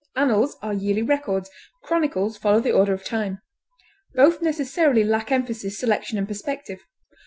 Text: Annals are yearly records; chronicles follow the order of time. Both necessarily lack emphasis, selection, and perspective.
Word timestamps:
Annals 0.15 0.57
are 0.63 0.73
yearly 0.73 1.03
records; 1.03 1.51
chronicles 1.83 2.35
follow 2.35 2.59
the 2.59 2.71
order 2.71 2.91
of 2.91 3.05
time. 3.05 3.39
Both 4.15 4.41
necessarily 4.41 5.03
lack 5.03 5.31
emphasis, 5.31 5.77
selection, 5.77 6.17
and 6.17 6.27
perspective. 6.27 6.79